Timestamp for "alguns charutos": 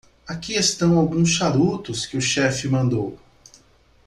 0.97-2.07